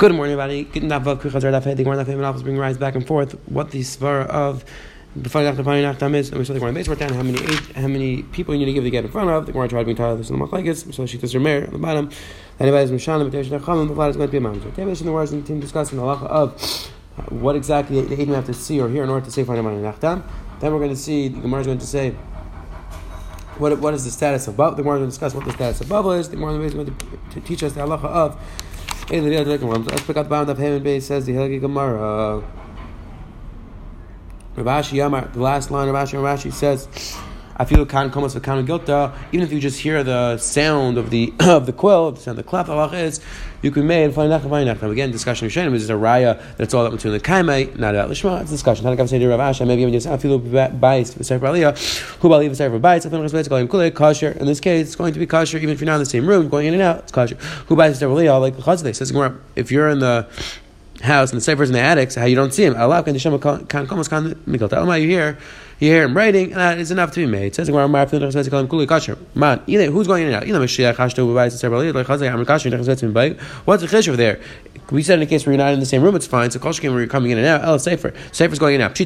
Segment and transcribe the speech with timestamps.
[0.00, 0.64] Good morning, everybody.
[0.64, 3.32] Hedik, Daf bring rise back and forth.
[3.50, 4.64] What the svara of
[5.14, 8.54] the is, and we saw the Gemara base down how many eight, how many people
[8.54, 9.44] you need to give the get in front of.
[9.44, 11.66] The Gemara tried to be entitled this in the Machlekes, so she does her mayor
[11.66, 12.08] on the bottom.
[12.58, 14.62] Anybody is Mishana, but there's Necham, the Vlad is going to be a man.
[14.62, 16.90] So Tevish in the words, and team discussing the halacha of
[17.30, 20.22] what exactly the Eidim have to see or hear in order to say B'fani Nachtam.
[20.60, 22.12] Then we're going to see, the Gemara is going to say,
[23.58, 24.76] what, what is the status of bubble?
[24.76, 26.30] The Gemara is going to discuss what the status of bubble is.
[26.30, 26.94] The Gemara is going to,
[27.34, 28.40] to teach us the halacha of
[29.12, 32.44] Let's pick up the bottom of Haman base says the Hilgi Gemara.
[34.54, 36.86] Ravashi Yamar, the last line of Rashi Rashi says,
[37.60, 39.14] I feel kan komas v'kan gilta.
[39.32, 42.44] Even if you just hear the sound of the of the quill, the sound of
[42.46, 43.20] the clap, is,
[43.60, 44.90] you can make find nacham.
[44.90, 48.08] Again, discussion of Shenim is a raya that's all up between the kaimai, not about
[48.08, 48.40] lishma.
[48.40, 48.86] It's a discussion.
[48.86, 49.66] How say to?
[49.66, 51.76] Maybe even just I feel bias for sefer aliyah.
[52.20, 53.04] Who believe sefer bias?
[53.04, 54.30] I feel like going kule kosher.
[54.30, 56.26] In this case, it's going to be kosher even if you're not in the same
[56.26, 57.00] room, going in and out.
[57.00, 57.34] It's kosher.
[57.66, 58.40] Who buys sefer aliyah?
[58.40, 59.12] Like the chazal says,
[59.54, 60.26] if you're in the
[61.00, 62.76] house and the sefer's in the attic, so how you don't see him.
[62.76, 64.12] Allah can shema kan komas.
[64.72, 65.38] Oh, you hear
[65.78, 67.46] you hear him writing, and that is enough to be made.
[67.46, 67.88] It says Man,
[69.66, 70.46] who's going in and out?
[70.46, 70.76] What's
[73.82, 74.40] the cheshuv there?
[74.90, 76.50] We said in a case where you're not in the same room, it's fine.
[76.50, 78.12] So kol where you're coming in and out, oh, safer.
[78.32, 78.98] Safer's going in and out.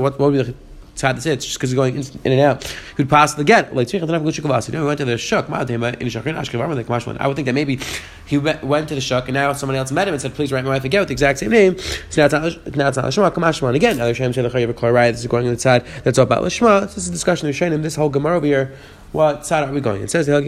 [0.00, 0.54] What would be the
[1.00, 1.32] it's hard to say.
[1.32, 2.76] It's just because he's going in, in and out.
[2.98, 3.74] He pass the get.
[3.74, 5.48] Like, you know, we went to the shuk.
[5.48, 5.68] I would
[7.36, 7.80] think that maybe
[8.26, 10.62] he went to the shuk and now somebody else met him and said, please write
[10.64, 11.78] my wife a get with the exact same name.
[12.10, 13.30] So now it's not, now it's not Lishma.
[13.30, 13.74] Kamashman.
[13.74, 15.10] Again, other Shem say the Chayav Klarai.
[15.10, 15.86] This is going on the side.
[16.04, 16.82] That's all about Lishma.
[16.82, 17.82] This is a discussion of Shainim.
[17.82, 18.76] This whole Gemara over here
[19.12, 20.02] what side are we going?
[20.02, 20.28] It says.
[20.28, 20.44] What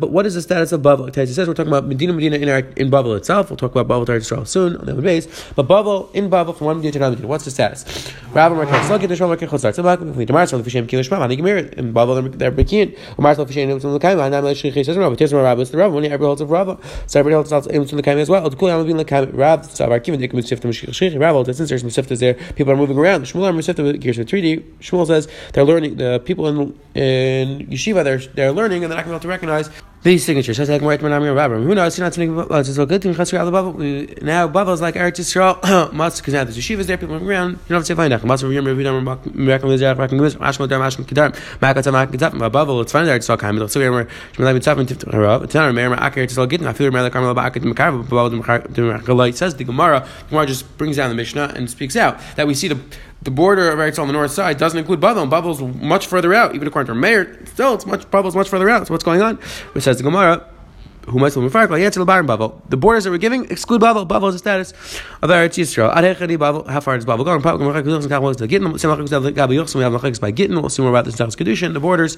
[0.00, 1.08] but what is the status of Bavel?
[1.08, 3.48] It says we're talking about Medina Medina in our, in Bavel itself.
[3.48, 5.26] We'll talk about Bavel Israel soon on the base.
[5.54, 7.28] But Bavel in Bavel from one Medina to another Medina.
[7.28, 8.12] What's the status?
[8.32, 9.78] Rab Market Slugit Israel Market starts.
[9.78, 11.28] About the Marsal Fishem Kilish Mama.
[11.28, 12.94] They in Bavel they're Bekin.
[13.18, 14.22] Marsal Fishem Ibn Lakaim.
[14.24, 15.16] And I'm like Shekhi says Rab.
[15.16, 15.94] Tis Rab is the Rab.
[15.94, 16.78] Only every holds of Rab.
[17.06, 18.50] So everybody holds also Ibn Lakaim as well.
[18.50, 19.60] The Kul Yam Ibn Lakaim Rab.
[19.80, 21.46] Our Kivin Dik Mitzvah Shekhi Rab.
[21.46, 23.22] Since there's Mitzvah there, people are moving around.
[23.22, 25.05] Shmuel Mitzvah Gears of 3D.
[25.06, 29.04] Shmuel says they're learning the people in in yeshiva, they're they're learning, and they're not
[29.06, 29.70] going to able to recognize
[30.02, 30.56] these signatures.
[30.58, 30.78] Who knows?
[30.78, 32.06] A.
[34.22, 35.60] Now Bavel is like Eretz Yisrael.
[35.90, 37.52] Because now there's yeshivas there, people around.
[37.52, 38.10] You don't have to say fine.
[38.10, 39.62] Must remember Kedar Makata
[41.60, 42.82] Makata Bavel.
[42.82, 43.16] It's fine there.
[43.16, 43.58] It's all kind.
[43.60, 44.08] It's not Aker
[44.38, 46.66] Eretz Yisrael Gittin.
[49.28, 50.06] It says the Gemara.
[50.30, 52.78] Gemara just brings down the Mishnah and speaks out that we see the
[53.26, 56.32] the border of Eretz on the north side doesn't include Bavel, and Bavel's much further
[56.32, 57.44] out, even according to Meir.
[57.46, 58.86] Still, it's much Bavel's much further out.
[58.86, 59.36] So what's going on?
[59.72, 60.48] Which says the Gemara.
[61.08, 61.78] Who might be far?
[61.78, 62.60] Yeah, to The bottom Bavel.
[62.68, 64.08] The borders that we're giving exclude Bavel.
[64.08, 64.72] Bavel is the status
[65.22, 65.92] of Eretz Yisrael.
[66.68, 67.42] How far is Bavel going?
[70.62, 71.72] We'll see more about this in Kedushin.
[71.74, 72.16] The borders.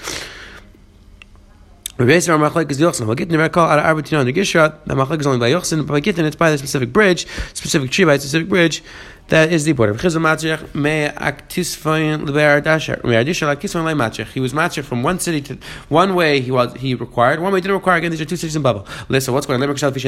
[1.98, 3.12] Based on Machlek is Yochsin.
[3.16, 4.78] Gittin Rekal out of Arbatina and Gishra.
[4.86, 7.90] The Machlek is only by Yochsin, but by Gittin it's by the specific bridge, specific
[7.90, 8.84] tree by a specific bridge.
[9.30, 9.94] That is the border.
[9.94, 10.58] He was matchich
[14.84, 16.40] from one city to one way.
[16.40, 17.96] He was he required one way He didn't require.
[17.98, 18.86] Again, these are two cities in Bavel.
[19.08, 19.76] Listen, what's going on?
[19.76, 19.98] So we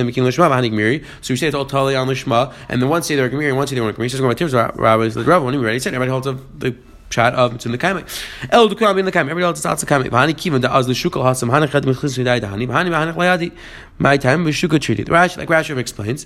[1.37, 3.57] say it's all totally on the lishma, and the one city they were gemiri, and
[3.57, 4.11] one city they weren't gemiri.
[4.11, 6.29] So going to rabbis the rabbi when he already everybody holds
[6.59, 6.77] the
[7.11, 8.05] pshat of to the kaimik
[8.51, 10.87] el du kaimik in the kaimik every all the sats kaimik hani kiva da az
[10.87, 11.51] the shukal hasam.
[11.51, 13.53] Hani khad mit khis vidai da hani hani hani khayadi
[14.03, 15.09] My time v'shuka treated.
[15.09, 16.25] Rashi, like Rashi explains,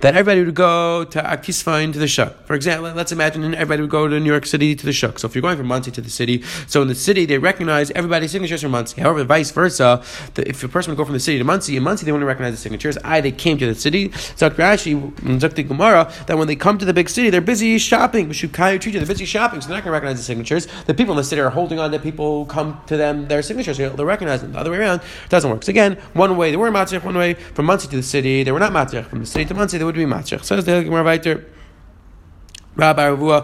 [0.00, 2.46] that everybody would go to Akisfain to the shuk.
[2.46, 5.18] For example, let's imagine everybody would go to New York City to the shuk.
[5.18, 7.90] So if you're going from Monsey to the city, so in the city they recognize
[7.90, 9.00] everybody's signatures from Monsey.
[9.00, 10.04] However, vice versa,
[10.34, 12.28] the, if a person would go from the city to Monsey, in Monsey they wouldn't
[12.28, 12.96] recognize the signatures.
[13.02, 14.12] I they came to the city.
[14.36, 18.28] So Rashi, Zakti Gemara, that when they come to the big city, they're busy shopping.
[18.28, 20.68] They're busy shopping, so they're not going to recognize the signatures.
[20.86, 23.42] The people in the city are holding on to people who come to them their
[23.42, 23.78] signatures.
[23.78, 24.52] They'll recognize them.
[24.52, 25.64] The other way around it doesn't work.
[25.64, 28.52] So again, one way they were matzich, one way from Monsey to the city they
[28.52, 29.06] were not matzich.
[29.06, 30.44] From the city to Monsey they would be matzich.
[30.44, 31.44] Says the Gemara weiter.
[32.76, 33.42] Rabbi Ravua,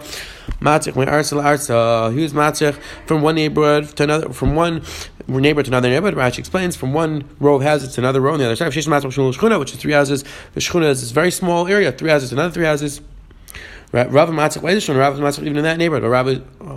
[0.61, 4.83] Matzich, my Arsal Arsa, he was Matzich from one neighborhood to another, from one
[5.27, 6.15] neighborhood to another neighborhood.
[6.15, 8.71] Rashi explains from one row of houses to another row on the other side.
[8.73, 10.23] Shesh Matzich Shchuna, which is three houses.
[10.53, 13.01] The Shchuna is this very small area, three houses to another three houses.
[13.93, 16.03] Rav why is Rav Matzach even in that neighborhood?
[16.03, 16.31] Or Rav uh,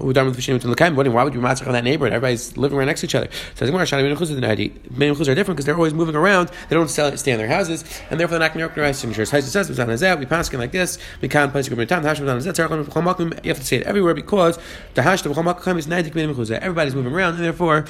[0.04, 1.14] with Fishim to Lekayim?
[1.14, 2.12] Why would you Matzach in that neighborhood?
[2.12, 3.30] Everybody's living right next to each other.
[3.54, 6.52] So Gemara Shani Ben Chuz Ben Chuz are different because they're always moving around.
[6.68, 9.32] They don't stay in their houses, and therefore they're not going to recognize signatures.
[9.32, 10.98] Haisa says we pass like this.
[11.22, 12.04] We can't place time.
[12.04, 13.46] Hash Hazat.
[13.46, 14.60] You have to say it everywhere because
[14.96, 16.52] the hash the B'chol is Naidik Ben Chuz.
[16.52, 17.86] Everybody's moving around, and therefore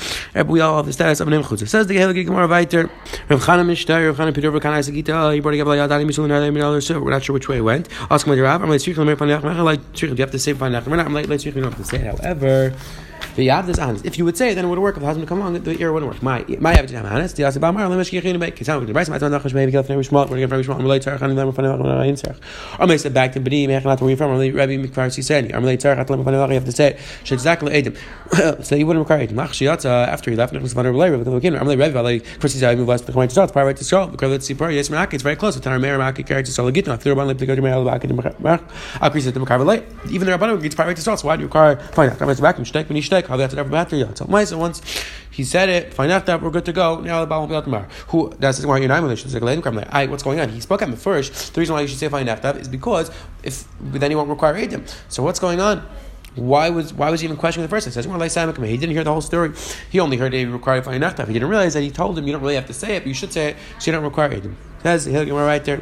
[0.46, 1.44] we all have the status of an.
[1.44, 2.48] Says the Helgi Gemara.
[2.48, 2.88] Rav Chana
[3.28, 5.34] Rav Chana Peter, Rav Chana.
[5.34, 7.90] He brought a Yadani Mishul Nadi We're not sure which way it went.
[8.12, 8.62] Ask my Rav.
[8.62, 9.15] I'm
[10.18, 10.54] you have to say
[11.06, 12.20] I'm like, let's you don't have to say it.
[12.20, 12.74] However,
[13.36, 14.02] The Yav is.
[14.04, 14.96] If you would say then it would work.
[14.96, 16.24] If the husband come along, the ear wouldn't work.
[16.24, 17.36] My my Yav is honest.
[17.36, 18.52] The Yasib Amar Lemish Kichin Be.
[18.52, 19.10] Kisam the Bryce.
[19.10, 20.30] My son Nachash maybe Kelf Never Shmalt.
[20.30, 20.80] We're going to Shmalt.
[20.80, 22.80] Amalei Tzarech and Lemon Fanel Amalei Tzarech.
[22.80, 24.32] Or may say back to Bedi Mechanat where you from.
[24.32, 25.52] Amalei Rabbi Mikvar Sisani.
[25.52, 26.48] Amalei Tzarech Lemon Fanel.
[26.48, 27.98] You have to say Shedzakle Edim.
[28.66, 29.34] So you wouldn't require Edim.
[29.34, 30.54] Mach Shiatza after he left.
[30.54, 32.20] Nechus Van Rabbi Rabbi Kelf Amalei Rabbi.
[32.40, 32.78] First he's out.
[32.78, 33.06] Move west.
[33.06, 33.52] The Kamayin Tzarech.
[33.52, 34.08] Prior to Shal.
[34.08, 34.54] Because let's see.
[34.54, 35.16] Par Yes Meraki.
[35.16, 35.58] It's very close.
[35.58, 36.94] Tanar Mer Meraki carried to Shal Gitna.
[36.94, 39.60] After Rabban Lip to go to Mer Al Akid Akri said to Makar
[40.10, 41.18] Even the Rabban gets prior to Shal.
[41.18, 41.76] So why do you require?
[41.76, 42.16] Fine.
[42.16, 42.64] To back him.
[42.64, 43.25] Shtek.
[43.26, 43.30] He.
[43.30, 44.16] How that's never matter.
[44.16, 44.26] So
[44.58, 44.82] once
[45.36, 45.94] he said it.
[45.94, 47.02] find out that we're good to go.
[47.02, 47.88] Now the will be out tomorrow.
[48.08, 50.50] Who that's why you're not like I what's going on?
[50.50, 51.54] He spoke at me first.
[51.54, 53.12] The reason why you should say find out is because
[53.44, 54.90] if then he won't require Edim.
[55.10, 55.86] So what's going on?
[56.36, 57.88] Why was why was he even questioning the first?
[57.88, 59.54] It says he didn't hear the whole story.
[59.90, 61.26] He only heard it required fine after.
[61.26, 63.08] He didn't realize that he told him you don't really have to say it, but
[63.08, 63.58] you should say it.
[63.80, 64.42] So you don't require.
[64.84, 65.82] Says he'll get right there.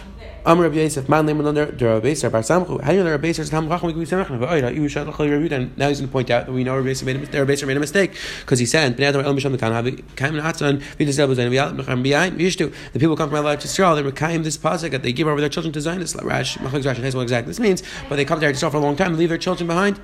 [0.43, 2.81] Amr Rabbi Yosef, man name under the Rabbi Yosef, Bar Samchu.
[2.81, 4.39] How do you know Rabbi Yosef is Tam Chacham Gui Samachna?
[4.39, 6.75] V'oida, you shall call Rabbi And now he's going to point out that we know
[6.75, 7.37] Rabbi Yosef made a mistake.
[7.37, 10.33] Rabbi Yosef made a mistake because he said, "Bnei Adam El Misham Lekan Havi Kaim
[10.33, 13.95] Natzan V'Yisrael B'Zayin V'Yal Mecham B'Yayin V'Yishtu." The people come from Eretz Yisrael.
[13.95, 16.19] They reclaim this pasuk that they give over their children to Zionists.
[16.23, 18.77] Rash Machlokes Rash knows what exactly this means, but they come to Eretz Yisrael for
[18.77, 19.99] a long time and leave their children behind.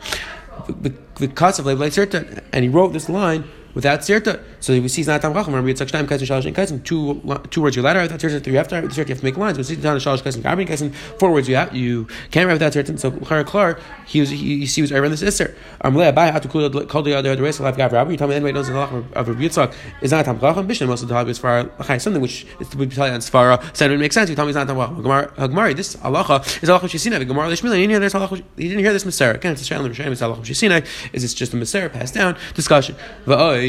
[1.20, 3.44] Because of Leib and he wrote this line
[3.78, 4.44] without sirta.
[4.60, 5.54] So we see it's not tam chacham.
[5.54, 6.84] Remember, it's like shnaim kaisim shalosh kaisim.
[6.84, 8.44] Two two words you ladder without sirta.
[8.44, 9.58] Three after sirta you have to make lines.
[9.58, 10.94] But see down shalosh kaisim karbin kaisim.
[11.20, 13.00] Four words you have you can't write without sirta.
[13.00, 15.56] So klar klar he was he, he was over this iser.
[15.84, 18.12] Amle abai how to call the other life gav rabbi.
[18.12, 20.90] You tell me anybody knows the halach of Rabbi Yitzchak is not tam chacham.
[20.90, 21.70] Also the halach is far
[22.00, 23.64] something which is to be tell you on svara.
[23.76, 24.30] So it makes sense.
[24.30, 25.04] You tell me it's not tam chacham.
[25.04, 27.26] Gemara this halacha is halacha shisina.
[27.28, 27.80] Gemara lishmila.
[27.80, 29.32] you didn't hear this this miser.
[29.32, 30.86] Again, it's a shalim It's halacha shisina.
[31.14, 32.96] Is it's just a miser passed down discussion.
[33.26, 33.67] Va'oid.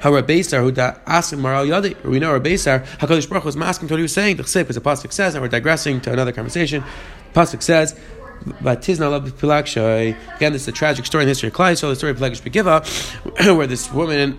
[0.00, 4.02] How Rabbeisar who asked Maral Yadi, we know Rabbeisar, Hakadosh Baruch was asking what he
[4.02, 4.36] was saying.
[4.36, 6.82] The chsip, because the pasuk says, and we're digressing to another conversation.
[7.34, 7.98] Pasuk says.
[8.62, 11.76] But Tizna Again, this is a tragic story in the history of Klai.
[11.76, 14.38] So the story of Pilegish Begiva, where this woman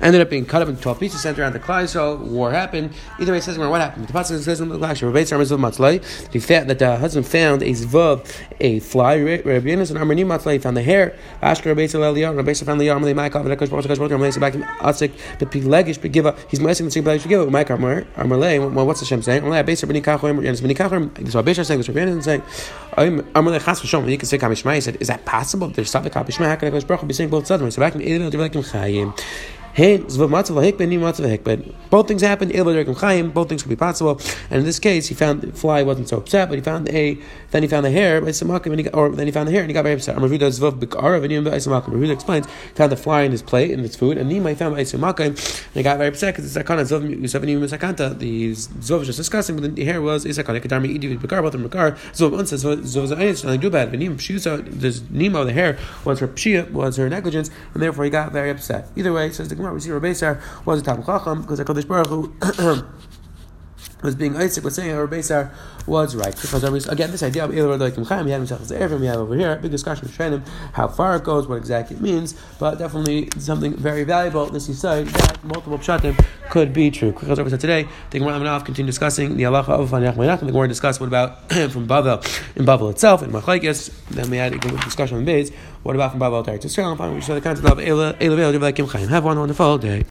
[0.00, 2.92] ended up being cut up into 12 pieces, sent around the Klai, so war happened.
[3.20, 4.08] Either way, it says what happened.
[4.08, 8.26] The Pasuk the Klai, that the husband found a zvav,
[8.60, 12.80] a fly, Rabbi Yenis and Armani Matzlai found the hair, Ashker Rabbi Eliyahu, Rabbi found
[12.80, 16.60] the Yarmali Maikav, and Akash Baruch Baruch Baruch back in Atzik, the Pilegish Begiva, he's
[16.60, 19.42] messing the same Pilegish Begiva, Mike Armalei, well, what's the Shem saying?
[19.42, 22.20] Armalei, Abesa B'ni Kachim, Yenis B'ni Kachim, this is what Abesa saying, this is Rabbi
[22.20, 22.42] saying,
[22.92, 25.68] Armalei Chas V'shom, you can say Kamishmai, he said, is that possible?
[25.68, 27.76] There's Savik Kamishmai, how can Akash Baruch be saying both sides?
[27.76, 29.14] Back in Elim, Develekim Chayim,
[29.76, 30.48] both
[32.08, 33.34] things happened.
[33.34, 34.18] Both things could be possible.
[34.48, 37.18] And in this case, he found the fly wasn't so upset, but he found a
[37.50, 39.74] then he found the hair by Samakim, or then he found the hair and he
[39.74, 40.16] got very upset.
[40.16, 40.46] Ravuda
[42.12, 44.80] explains he found the fly in his plate in his food, and Nima found by
[44.82, 45.38] Samakim and
[45.74, 48.18] he got very upset because it's Sakana Zov Yusavinim Sakanta.
[48.18, 51.62] The Zov was just discussing, but the hair was Isakana Kadami Idi Bakar, both in
[51.62, 51.92] Bakar.
[52.14, 53.92] Zov unsays Zov Zayin, and do bad.
[53.92, 58.10] Venim Shusa, this Nima, the hair was her Pshia, was her negligence, and therefore he
[58.10, 58.88] got very upset.
[58.96, 61.88] Either way, says the Gemara, we see Rabbi Sar was a Tam Chacham because HaKadosh
[61.88, 62.84] Baruch Hu
[64.02, 65.52] was being Isaac was saying Rabbi Sar
[65.86, 66.34] was right.
[66.34, 69.16] Because again this idea of Ilah like Chaim we have himself as Ephraim we have
[69.16, 72.78] over here big discussion with Shainim how far it goes what exactly it means but
[72.78, 76.16] definitely something very valuable this is said that multiple pshatim
[76.50, 77.12] could be true.
[77.12, 77.86] Because over today.
[78.10, 81.06] The Gemara Amanav continue discussing the halacha of Fanach Menach and the Gemara discuss what
[81.06, 82.18] about from Bavel
[82.56, 83.92] in Bavel itself in Machlekes.
[84.08, 85.52] Then we had a discussion on Beis.
[85.82, 88.52] What about from Bavel to Israel and finally we saw the concept of Elah Elah
[88.52, 90.02] Elah Chaim have one wonderful day